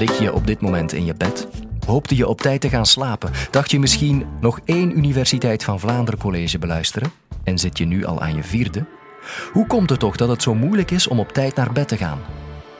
[0.00, 1.48] Lig je op dit moment in je bed?
[1.86, 3.30] Hoopte je op tijd te gaan slapen?
[3.50, 7.12] Dacht je misschien nog één Universiteit van Vlaanderen college beluisteren?
[7.44, 8.84] En zit je nu al aan je vierde?
[9.52, 11.96] Hoe komt het toch dat het zo moeilijk is om op tijd naar bed te
[11.96, 12.20] gaan?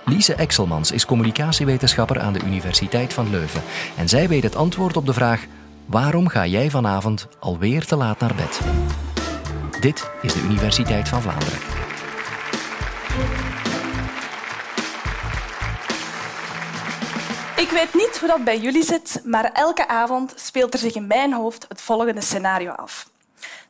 [0.04, 3.62] Lise Exelmans is communicatiewetenschapper aan de Universiteit van Leuven.
[3.96, 5.46] En zij weet het antwoord op de vraag:
[5.86, 8.60] waarom ga jij vanavond alweer te laat naar bed?
[9.80, 11.58] Dit is de Universiteit van Vlaanderen.
[17.60, 21.06] Ik weet niet hoe dat bij jullie zit, maar elke avond speelt er zich in
[21.06, 23.10] mijn hoofd het volgende scenario af.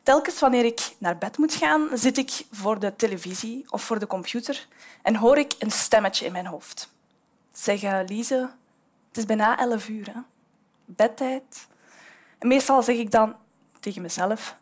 [0.03, 4.07] Telkens wanneer ik naar bed moet gaan, zit ik voor de televisie of voor de
[4.07, 4.67] computer
[5.01, 6.89] en hoor ik een stemmetje in mijn hoofd.
[7.51, 8.49] Zeg, Lise,
[9.07, 10.13] het is bijna elf uur.
[10.85, 11.67] Bedtijd.
[12.39, 13.35] En meestal zeg ik dan
[13.79, 14.55] tegen mezelf,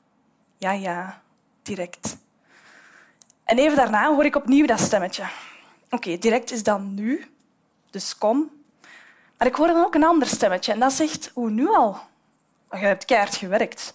[0.58, 1.22] ja, ja,
[1.62, 2.18] direct.
[3.44, 5.23] En even daarna hoor ik opnieuw dat stemmetje.
[5.90, 7.32] Oké, direct is dan nu,
[7.90, 8.58] dus kom.
[9.40, 12.00] Maar ik hoor dan ook een ander stemmetje en dat zegt, hoe nu al?
[12.72, 13.94] Je hebt keihard gewerkt.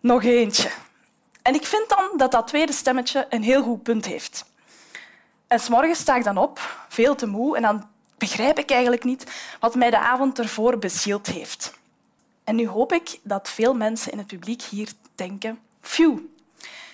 [0.00, 0.70] Nog eentje.
[1.42, 4.44] En ik vind dan dat dat tweede stemmetje een heel goed punt heeft.
[5.46, 9.26] En s'morgens sta ik dan op, veel te moe, en dan begrijp ik eigenlijk niet
[9.60, 11.78] wat mij de avond ervoor bezield heeft.
[12.44, 16.18] En nu hoop ik dat veel mensen in het publiek hier denken, phew,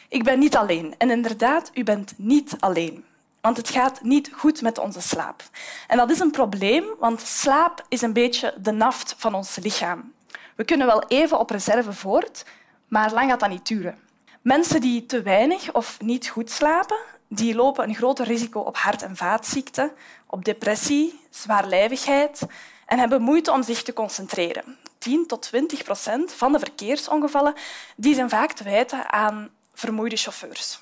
[0.09, 0.95] ik ben niet alleen.
[0.99, 3.05] En inderdaad, u bent niet alleen.
[3.41, 5.43] Want het gaat niet goed met onze slaap.
[5.87, 10.13] En dat is een probleem, want slaap is een beetje de naft van ons lichaam.
[10.57, 12.45] We kunnen wel even op reserve voort,
[12.89, 13.99] maar lang gaat dat niet duren.
[14.43, 19.03] Mensen die te weinig of niet goed slapen, die lopen een groter risico op hart-
[19.03, 19.93] en vaatziekten,
[20.27, 22.47] op depressie, zwaarlijvigheid
[22.87, 24.77] en hebben moeite om zich te concentreren.
[24.99, 27.55] 10 tot 20 procent van de verkeersongevallen
[27.97, 30.81] die zijn vaak te wijten aan vermoeide chauffeurs.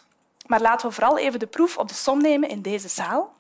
[0.49, 3.35] Maar laten we vooral even de proef op de som nemen in deze zaal.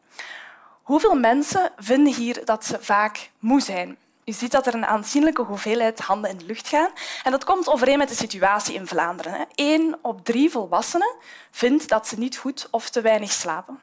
[0.82, 3.96] Hoeveel mensen vinden hier dat ze vaak moe zijn?
[4.24, 6.90] Je ziet dat er een aanzienlijke hoeveelheid handen in de lucht gaan.
[7.22, 9.46] En dat komt overeen met de situatie in Vlaanderen.
[9.54, 11.14] Eén op drie volwassenen
[11.50, 13.80] vindt dat ze niet goed of te weinig slapen.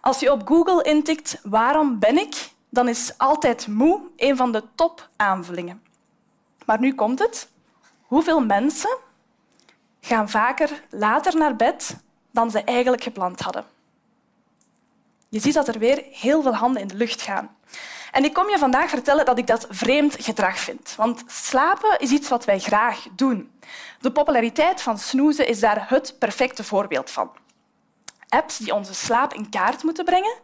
[0.00, 4.62] Als je op Google intikt waarom ben ik, dan is altijd moe een van de
[4.74, 5.82] top-aanvullingen.
[6.66, 7.48] Maar nu komt het.
[8.02, 8.96] Hoeveel mensen
[10.00, 11.96] gaan vaker later naar bed
[12.34, 13.64] dan ze eigenlijk gepland hadden?
[15.28, 17.56] Je ziet dat er weer heel veel handen in de lucht gaan.
[18.12, 20.94] En ik kom je vandaag vertellen dat ik dat vreemd gedrag vind.
[20.96, 23.52] Want slapen is iets wat wij graag doen.
[24.00, 27.30] De populariteit van snoezen is daar het perfecte voorbeeld van.
[28.28, 30.34] Apps die onze slaap in kaart moeten brengen,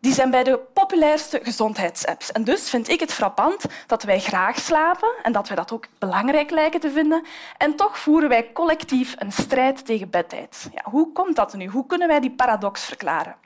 [0.00, 2.32] die zijn bij de populairste gezondheidsapps.
[2.32, 5.86] En dus vind ik het frappant dat wij graag slapen en dat wij dat ook
[5.98, 7.24] belangrijk lijken te vinden.
[7.58, 10.68] En toch voeren wij collectief een strijd tegen bedtijd.
[10.74, 11.66] Ja, hoe komt dat nu?
[11.66, 13.36] Hoe kunnen wij die paradox verklaren?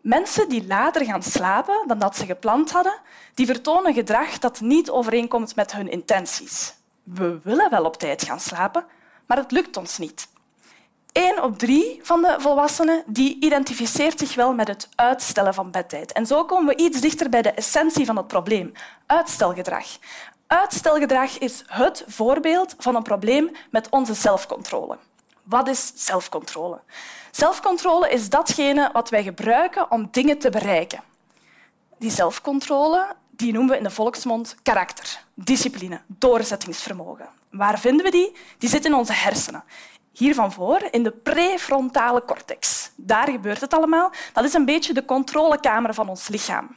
[0.00, 3.00] Mensen die later gaan slapen dan dat ze gepland hadden,
[3.34, 6.74] die vertonen gedrag dat niet overeenkomt met hun intenties.
[7.02, 8.84] We willen wel op tijd gaan slapen,
[9.26, 10.28] maar het lukt ons niet.
[11.12, 16.12] Eén op drie van de volwassenen die identificeert zich wel met het uitstellen van bedtijd.
[16.12, 18.72] En zo komen we iets dichter bij de essentie van het probleem,
[19.06, 19.86] uitstelgedrag.
[20.46, 24.98] Uitstelgedrag is het voorbeeld van een probleem met onze zelfcontrole.
[25.42, 26.80] Wat is zelfcontrole?
[27.30, 31.02] Zelfcontrole is datgene wat wij gebruiken om dingen te bereiken.
[31.98, 37.28] Die zelfcontrole die noemen we in de volksmond karakter, discipline, doorzettingsvermogen.
[37.50, 38.36] Waar vinden we die?
[38.58, 39.64] Die zit in onze hersenen.
[40.12, 42.90] Hier van voor, in de prefrontale cortex.
[42.96, 44.12] Daar gebeurt het allemaal.
[44.32, 46.76] Dat is een beetje de controlekamer van ons lichaam.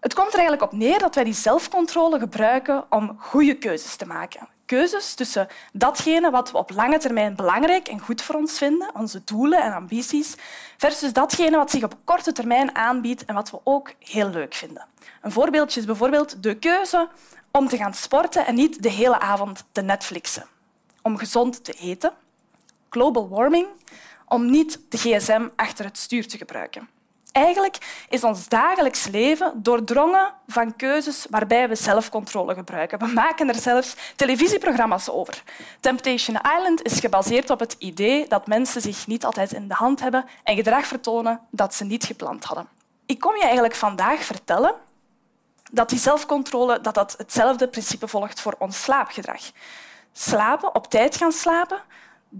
[0.00, 4.06] Het komt er eigenlijk op neer dat wij die zelfcontrole gebruiken om goede keuzes te
[4.06, 8.90] maken keuzes tussen datgene wat we op lange termijn belangrijk en goed voor ons vinden,
[8.94, 10.34] onze doelen en ambities,
[10.76, 14.86] versus datgene wat zich op korte termijn aanbiedt en wat we ook heel leuk vinden.
[15.22, 17.08] Een voorbeeldje is bijvoorbeeld de keuze
[17.50, 20.46] om te gaan sporten en niet de hele avond te Netflixen.
[21.02, 22.12] Om gezond te eten.
[22.94, 23.66] Global warming.
[24.26, 26.88] Om niet de gsm achter het stuur te gebruiken.
[27.32, 32.98] Eigenlijk is ons dagelijks leven doordrongen van keuzes waarbij we zelfcontrole gebruiken.
[32.98, 35.42] We maken er zelfs televisieprogramma's over.
[35.80, 40.00] Temptation Island is gebaseerd op het idee dat mensen zich niet altijd in de hand
[40.00, 42.68] hebben en gedrag vertonen dat ze niet gepland hadden.
[43.06, 44.74] Ik kom je eigenlijk vandaag vertellen
[45.72, 49.40] dat die zelfcontrole dat dat hetzelfde principe volgt voor ons slaapgedrag.
[50.12, 51.78] Slapen, op tijd gaan slapen,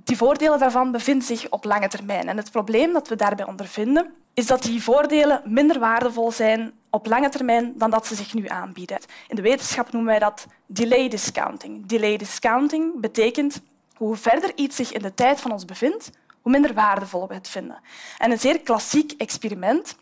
[0.03, 2.29] die voordelen daarvan bevinden zich op lange termijn.
[2.29, 7.07] En het probleem dat we daarbij ondervinden is dat die voordelen minder waardevol zijn op
[7.07, 8.99] lange termijn dan dat ze zich nu aanbieden.
[9.29, 11.87] In de wetenschap noemen wij dat delay discounting.
[11.87, 13.63] Delay discounting betekent
[13.97, 16.11] hoe verder iets zich in de tijd van ons bevindt,
[16.41, 17.81] hoe minder waardevol we het vinden.
[18.19, 19.97] En een zeer klassiek experiment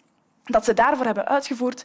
[0.45, 1.85] dat ze daarvoor hebben uitgevoerd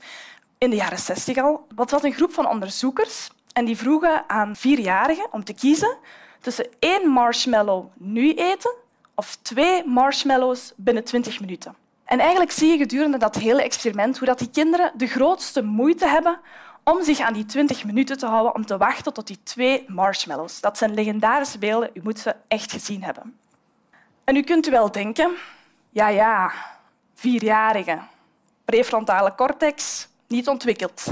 [0.58, 1.68] in de jaren 60 al.
[1.76, 5.98] Wat was een groep van onderzoekers en die vroegen aan vierjarigen om te kiezen
[6.42, 8.74] tussen één marshmallow nu eten
[9.16, 11.76] of twee marshmallows binnen 20 minuten.
[12.06, 16.08] En eigenlijk zie je gedurende dat hele experiment hoe dat die kinderen de grootste moeite
[16.08, 16.40] hebben
[16.84, 20.62] om zich aan die 20 minuten te houden om te wachten tot die twee marshmallows.
[20.62, 23.38] Dat zijn legendarische beelden, u moet ze echt gezien hebben.
[24.24, 25.32] En u kunt u wel denken,
[25.90, 26.52] ja ja,
[27.14, 28.08] vierjarigen,
[28.66, 31.04] prefrontale cortex, niet ontwikkeld.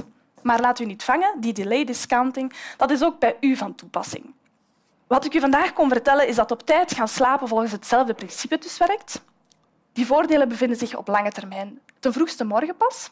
[0.42, 4.34] Maar laat u niet vangen, die delay discounting dat is ook bij u van toepassing.
[5.08, 8.58] Wat ik u vandaag kon vertellen is dat op tijd gaan slapen volgens hetzelfde principe
[8.58, 9.22] dus werkt.
[9.94, 13.10] Die voordelen bevinden zich op lange termijn ten vroegste morgen pas.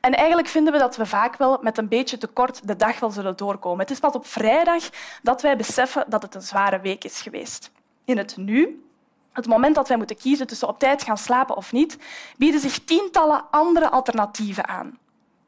[0.00, 3.10] En eigenlijk vinden we dat we vaak wel met een beetje tekort de dag wel
[3.10, 3.80] zullen doorkomen.
[3.80, 4.90] Het is pas op vrijdag
[5.22, 7.70] dat wij beseffen dat het een zware week is geweest.
[8.04, 8.84] In het nu,
[9.32, 11.98] het moment dat wij moeten kiezen tussen op tijd gaan slapen of niet,
[12.36, 14.98] bieden zich tientallen andere alternatieven aan.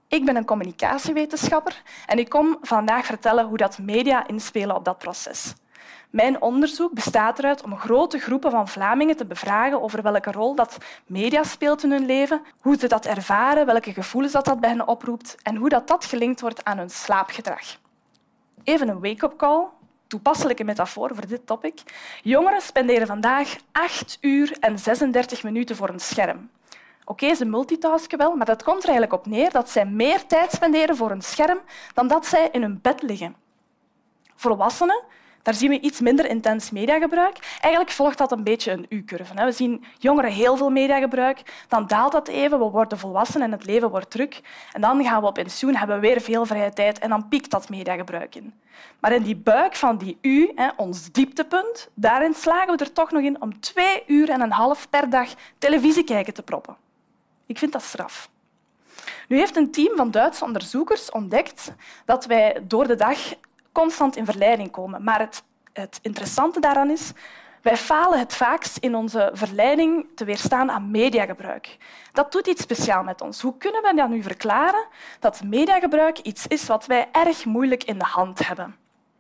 [0.09, 4.99] Ik ben een communicatiewetenschapper en ik kom vandaag vertellen hoe dat media inspelen op dat
[4.99, 5.55] proces.
[6.11, 10.77] Mijn onderzoek bestaat eruit om grote groepen van Vlamingen te bevragen over welke rol dat
[11.07, 14.89] media speelt in hun leven, hoe ze dat ervaren, welke gevoelens dat, dat bij hen
[14.89, 17.79] oproept en hoe dat, dat gelinkt wordt aan hun slaapgedrag.
[18.65, 19.67] Even een wake-up call,
[20.07, 21.83] toepasselijke metafoor voor dit topic.
[22.23, 26.51] Jongeren spenderen vandaag 8 uur en 36 minuten voor een scherm.
[27.09, 30.53] Oké, ze multitasken wel, maar dat komt er eigenlijk op neer dat zij meer tijd
[30.53, 31.61] spenderen voor een scherm
[31.95, 33.37] dan dat zij in hun bed liggen.
[34.35, 35.05] Volwassenen
[35.47, 37.59] daar zien we iets minder intens mediagebruik.
[37.61, 39.45] Eigenlijk volgt dat een beetje een U-curve.
[39.45, 43.67] We zien jongeren heel veel mediagebruik, dan daalt dat even, we worden volwassen en het
[43.67, 44.41] leven wordt druk.
[44.73, 47.51] En dan gaan we op pensioen, hebben we weer veel vrije tijd en dan piekt
[47.51, 48.55] dat mediagebruik in.
[49.01, 53.23] Maar in die buik van die U, ons dieptepunt, daarin slagen we er toch nog
[53.23, 55.29] in om twee uur en een half per dag
[55.59, 56.86] televisie kijken te proppen.
[57.47, 58.31] Ik vind dat straf.
[59.29, 61.73] Nu heeft een team van Duitse onderzoekers ontdekt
[62.05, 63.19] dat wij door de dag
[63.73, 65.03] constant in verleiding komen.
[65.05, 67.13] Maar het, het interessante daaraan is,
[67.63, 71.77] wij falen het vaakst in onze verleiding te weerstaan aan mediagebruik.
[72.13, 73.41] Dat doet iets speciaals met ons.
[73.41, 74.87] Hoe kunnen we dan nu verklaren
[75.21, 78.77] dat mediagebruik iets is wat wij erg moeilijk in de hand hebben?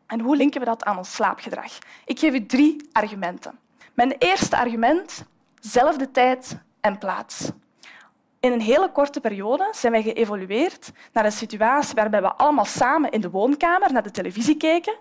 [0.06, 1.78] En hoe linken we dat aan ons slaapgedrag?
[2.04, 3.58] Ik geef u drie argumenten.
[3.94, 5.24] Mijn eerste argument,
[5.60, 7.50] zelfde tijd en plaats.
[8.46, 13.10] In een hele korte periode zijn wij geëvolueerd naar een situatie waarbij we allemaal samen
[13.10, 14.94] in de woonkamer naar de televisie kijken,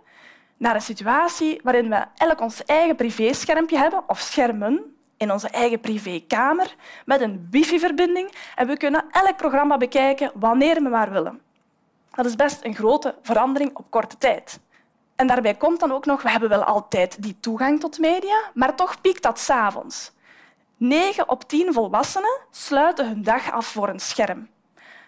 [0.58, 5.80] naar een situatie waarin we elk ons eigen privéschermpje hebben of schermen in onze eigen
[5.80, 6.76] privékamer
[7.06, 11.42] met een wifi-verbinding en we kunnen elk programma bekijken wanneer we maar willen.
[12.12, 14.60] Dat is best een grote verandering op korte tijd.
[15.16, 18.76] En daarbij komt dan ook nog, we hebben wel altijd die toegang tot media, maar
[18.76, 20.14] toch piekt dat s'avonds.
[20.78, 24.48] 9 op 10 volwassenen sluiten hun dag af voor een scherm.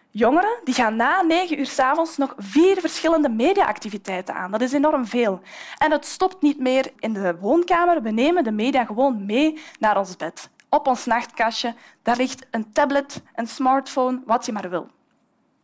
[0.09, 4.51] Jongeren die gaan na negen uur s avonds nog vier verschillende mediaactiviteiten aan.
[4.51, 5.41] Dat is enorm veel.
[5.77, 8.01] En het stopt niet meer in de woonkamer.
[8.01, 10.49] We nemen de media gewoon mee naar ons bed.
[10.69, 14.87] Op ons nachtkastje daar ligt een tablet, een smartphone, wat je maar wil.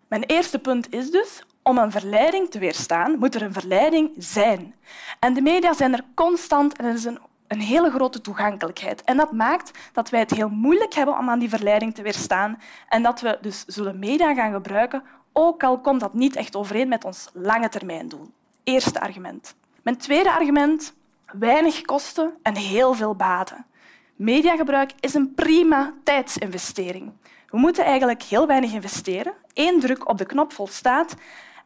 [0.08, 4.76] Mijn eerste punt is dus, om een verleiding te weerstaan, moet er een verleiding zijn.
[5.20, 7.20] En de media zijn er constant en is een
[7.54, 9.04] een hele grote toegankelijkheid.
[9.04, 12.62] En dat maakt dat wij het heel moeilijk hebben om aan die verleiding te weerstaan
[12.90, 16.88] en dat we dus zullen media gaan gebruiken, ook al komt dat niet echt overeen
[16.88, 18.30] met ons lange termijn doel.
[18.64, 19.56] Eerste argument.
[19.82, 20.94] Mijn tweede argument,
[21.26, 23.66] weinig kosten en heel veel baten.
[24.16, 27.12] Mediagebruik is een prima tijdsinvestering.
[27.50, 29.34] We moeten eigenlijk heel weinig investeren.
[29.54, 31.16] Eén druk op de knop volstaat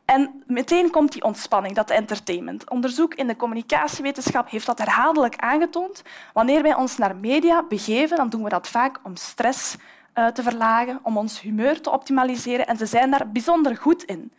[0.08, 2.70] en meteen komt die ontspanning, dat entertainment.
[2.70, 6.04] Onderzoek in de communicatiewetenschap heeft dat herhaaldelijk aangetoond.
[6.34, 9.76] Wanneer wij ons naar media begeven, dan doen we dat vaak om stress
[10.16, 12.68] uh, te verlagen, om ons humeur te optimaliseren.
[12.68, 14.32] En ze zijn daar bijzonder goed in.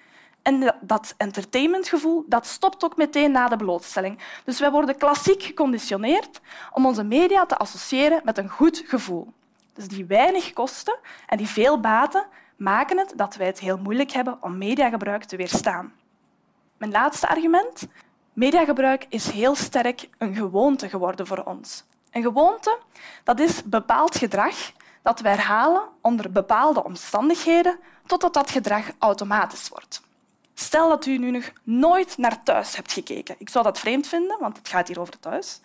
[0.42, 4.18] En dat entertainmentgevoel dat stopt ook meteen na de blootstelling.
[4.44, 6.40] Dus wij worden klassiek geconditioneerd
[6.72, 9.32] om onze media te associëren met een goed gevoel.
[9.74, 12.26] Dus die weinig kosten en die veel baten
[12.58, 15.92] maken het dat wij het heel moeilijk hebben om mediagebruik te weerstaan.
[16.76, 17.86] Mijn laatste argument.
[18.32, 21.84] Mediagebruik is heel sterk een gewoonte geworden voor ons.
[22.10, 22.78] Een gewoonte
[23.24, 24.54] dat is bepaald gedrag
[25.02, 30.02] dat we herhalen onder bepaalde omstandigheden totdat dat gedrag automatisch wordt.
[30.54, 33.34] Stel dat u nu nog nooit naar thuis hebt gekeken.
[33.38, 35.60] Ik zou dat vreemd vinden, want het gaat hier over thuis.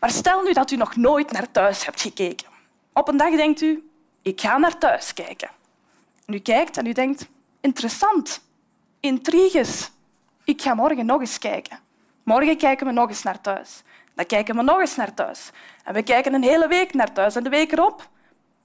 [0.00, 2.46] Maar stel nu dat u nog nooit naar thuis hebt gekeken.
[2.92, 3.90] Op een dag denkt u,
[4.22, 5.50] ik ga naar thuis kijken.
[6.26, 7.28] En u kijkt en u denkt,
[7.60, 8.40] interessant,
[9.00, 9.90] intriges.
[10.44, 11.78] Ik ga morgen nog eens kijken.
[12.22, 13.82] Morgen kijken we nog eens naar thuis.
[14.14, 15.50] Dan kijken we nog eens naar thuis.
[15.84, 17.36] En we kijken een hele week naar thuis.
[17.36, 18.08] En de week erop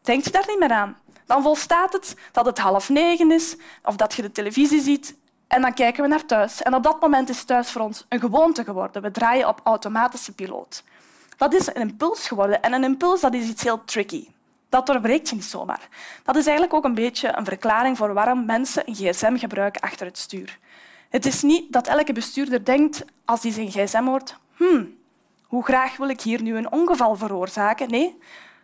[0.01, 0.97] denkt je daar niet meer aan.
[1.25, 5.61] Dan volstaat het dat het half negen is of dat je de televisie ziet en
[5.61, 6.61] dan kijken we naar thuis.
[6.61, 9.01] En op dat moment is thuis voor ons een gewoonte geworden.
[9.01, 10.83] We draaien op automatische piloot.
[11.37, 12.61] Dat is een impuls geworden.
[12.61, 14.27] En een impuls dat is iets heel tricky.
[14.69, 15.87] Dat doorbreekt je niet zomaar.
[16.23, 20.05] Dat is eigenlijk ook een beetje een verklaring voor waarom mensen een gsm gebruiken achter
[20.05, 20.59] het stuur.
[21.09, 24.97] Het is niet dat elke bestuurder denkt, als hij zijn gsm hoort, hmm,
[25.43, 27.89] hoe graag wil ik hier nu een ongeval veroorzaken?
[27.89, 28.17] Nee,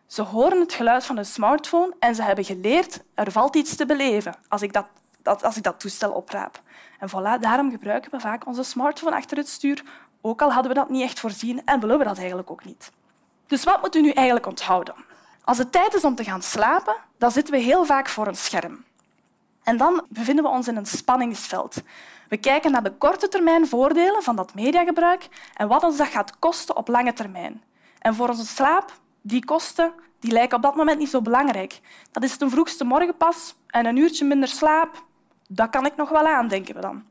[0.07, 3.85] ze horen het geluid van een smartphone en ze hebben geleerd, er valt iets te
[3.85, 6.61] beleven als ik dat, als ik dat toestel opraap.
[6.99, 9.83] En voilà, daarom gebruiken we vaak onze smartphone achter het stuur,
[10.21, 12.91] ook al hadden we dat niet echt voorzien en willen we dat eigenlijk ook niet.
[13.47, 14.95] Dus wat moet u nu eigenlijk onthouden?
[15.45, 18.35] Als het tijd is om te gaan slapen, dan zitten we heel vaak voor een
[18.35, 18.83] scherm.
[19.63, 21.75] En dan bevinden we ons in een spanningsveld.
[22.29, 26.39] We kijken naar de korte termijn voordelen van dat mediagebruik en wat ons dat gaat
[26.39, 27.63] kosten op lange termijn.
[27.99, 31.79] En voor onze slaap, die kosten die lijken op dat moment niet zo belangrijk.
[32.11, 35.03] Dat is ten vroegste morgen pas en een uurtje minder slaap,
[35.47, 37.03] dat kan ik nog wel aan, denken we dan.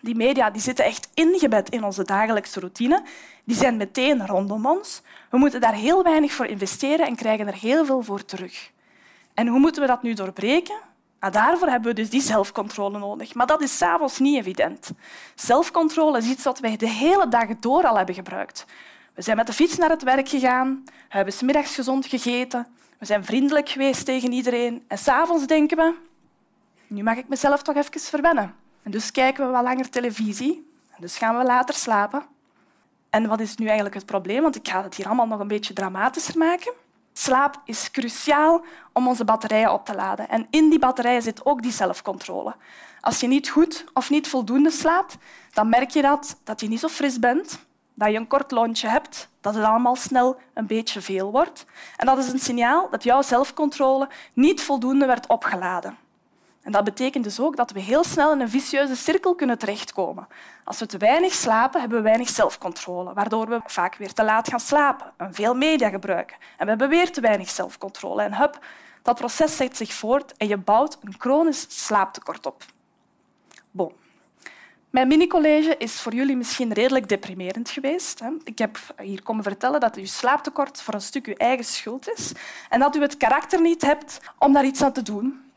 [0.00, 3.02] Die media die zitten echt ingebed in onze dagelijkse routine.
[3.44, 5.02] Die zijn meteen rondom ons.
[5.30, 8.70] We moeten daar heel weinig voor investeren en krijgen er heel veel voor terug.
[9.34, 10.76] En hoe moeten we dat nu doorbreken?
[11.20, 13.34] Nou, daarvoor hebben we dus die zelfcontrole nodig.
[13.34, 14.90] Maar dat is s'avonds niet evident.
[15.34, 18.66] Zelfcontrole is iets wat wij de hele dag door al hebben gebruikt.
[19.14, 22.66] We zijn met de fiets naar het werk gegaan, we hebben smiddags gezond gegeten,
[22.98, 24.84] we zijn vriendelijk geweest tegen iedereen.
[24.88, 25.94] En s'avonds denken we,
[26.86, 28.54] nu mag ik mezelf toch even verwennen.
[28.82, 30.70] En dus kijken we wat langer televisie.
[30.90, 32.22] En dus gaan we later slapen.
[33.10, 34.42] En wat is nu eigenlijk het probleem?
[34.42, 36.72] Want ik ga het hier allemaal nog een beetje dramatischer maken.
[37.12, 40.28] Slaap is cruciaal om onze batterijen op te laden.
[40.28, 42.54] En in die batterijen zit ook die zelfcontrole.
[43.00, 45.16] Als je niet goed of niet voldoende slaapt,
[45.52, 48.88] dan merk je dat, dat je niet zo fris bent, dat je een kort lontje
[48.88, 51.64] hebt, dat het allemaal snel een beetje veel wordt.
[51.96, 55.96] En dat is een signaal dat jouw zelfcontrole niet voldoende werd opgeladen.
[56.70, 60.28] Dat betekent dus ook dat we heel snel in een vicieuze cirkel kunnen terechtkomen.
[60.64, 64.48] Als we te weinig slapen, hebben we weinig zelfcontrole, waardoor we vaak weer te laat
[64.48, 66.36] gaan slapen en veel media gebruiken.
[66.56, 68.22] En we hebben weer te weinig zelfcontrole.
[68.22, 68.58] En hup,
[69.02, 72.64] dat proces zet zich voort en je bouwt een chronisch slaaptekort op.
[73.70, 73.92] Bon.
[74.90, 78.20] Mijn mini-college is voor jullie misschien redelijk deprimerend geweest.
[78.44, 82.32] Ik heb hier komen vertellen dat uw slaaptekort voor een stuk uw eigen schuld is
[82.68, 85.49] en dat u het karakter niet hebt om daar iets aan te doen.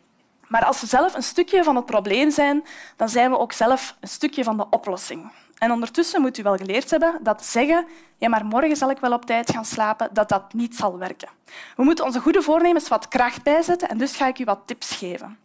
[0.53, 2.63] Maar als we zelf een stukje van het probleem zijn,
[2.95, 5.31] dan zijn we ook zelf een stukje van de oplossing.
[5.57, 7.85] En ondertussen moet u wel geleerd hebben dat zeggen
[8.17, 11.29] ja, maar morgen zal ik wel op tijd gaan slapen, dat dat niet zal werken.
[11.75, 14.95] We moeten onze goede voornemens wat kracht bijzetten en dus ga ik u wat tips
[14.95, 15.37] geven.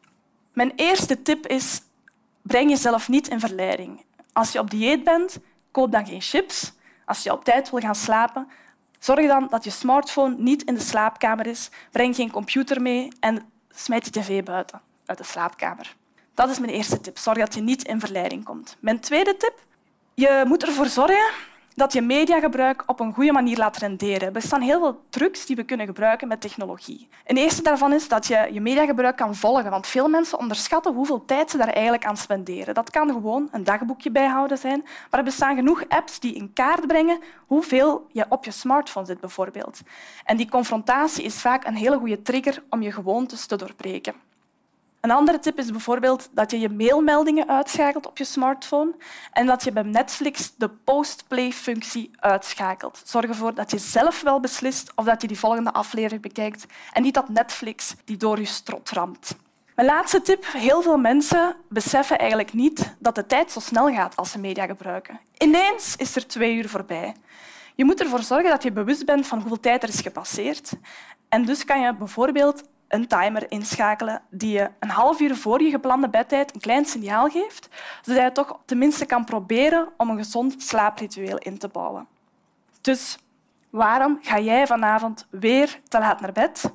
[0.52, 1.80] Mijn eerste tip is
[2.42, 4.04] breng jezelf niet in verleiding.
[4.32, 5.38] Als je op dieet bent,
[5.70, 6.72] koop dan geen chips.
[7.04, 8.48] Als je op tijd wil gaan slapen,
[8.98, 11.70] zorg dan dat je smartphone niet in de slaapkamer is.
[11.90, 15.96] Breng geen computer mee en smijt je tv buiten uit de slaapkamer.
[16.34, 17.18] Dat is mijn eerste tip.
[17.18, 18.76] Zorg dat je niet in verleiding komt.
[18.80, 19.54] Mijn tweede tip.
[20.14, 21.30] Je moet ervoor zorgen
[21.78, 24.20] dat je mediagebruik op een goede manier laat renderen.
[24.20, 27.08] Er bestaan heel veel trucs die we kunnen gebruiken met technologie.
[27.26, 31.24] Een eerste daarvan is dat je je mediagebruik kan volgen, want veel mensen onderschatten hoeveel
[31.24, 32.74] tijd ze daar eigenlijk aan spenderen.
[32.74, 36.86] Dat kan gewoon een dagboekje bijhouden zijn, maar er bestaan genoeg apps die in kaart
[36.86, 39.80] brengen hoeveel je op je smartphone zit, bijvoorbeeld.
[40.24, 44.27] En die confrontatie is vaak een hele goede trigger om je gewoontes te doorbreken.
[45.00, 48.94] Een andere tip is bijvoorbeeld dat je je mailmeldingen uitschakelt op je smartphone
[49.32, 53.02] en dat je bij Netflix de post-play-functie uitschakelt.
[53.04, 57.02] Zorg ervoor dat je zelf wel beslist of dat je die volgende aflevering bekijkt en
[57.02, 59.36] niet dat Netflix die door je strot ramt.
[59.74, 60.46] Mijn laatste tip.
[60.52, 64.66] Heel veel mensen beseffen eigenlijk niet dat de tijd zo snel gaat als ze media
[64.66, 65.20] gebruiken.
[65.36, 67.14] Ineens is er twee uur voorbij.
[67.74, 70.72] Je moet ervoor zorgen dat je bewust bent van hoeveel tijd er is gepasseerd.
[71.28, 75.70] En dus kan je bijvoorbeeld een timer inschakelen die je een half uur voor je
[75.70, 77.68] geplande bedtijd een klein signaal geeft,
[78.02, 82.06] zodat je toch tenminste kan proberen om een gezond slaapritueel in te bouwen.
[82.80, 83.18] Dus
[83.70, 86.72] waarom ga jij vanavond weer te laat naar bed?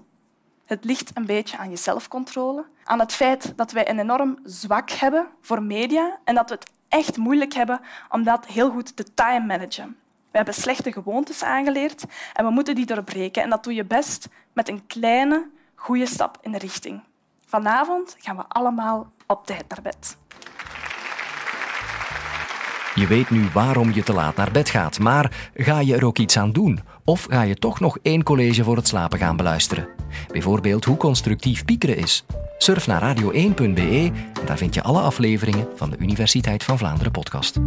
[0.66, 4.90] Het ligt een beetje aan je zelfcontrole, aan het feit dat wij een enorm zwak
[4.90, 9.14] hebben voor media en dat we het echt moeilijk hebben om dat heel goed te
[9.14, 9.98] time managen.
[10.34, 12.04] We hebben slechte gewoontes aangeleerd
[12.34, 13.44] en we moeten die doorbreken.
[13.44, 15.50] En dat doe je best met een kleine,
[15.84, 17.02] goede stap in de richting.
[17.46, 20.18] Vanavond gaan we allemaal op tijd naar bed.
[22.96, 26.18] Je weet nu waarom je te laat naar bed gaat, maar ga je er ook
[26.18, 26.80] iets aan doen?
[27.04, 29.88] Of ga je toch nog één college voor het slapen gaan beluisteren?
[30.28, 32.26] Bijvoorbeeld hoe constructief piekeren is.
[32.58, 37.60] Surf naar radio1.be en daar vind je alle afleveringen van de Universiteit van Vlaanderen podcast.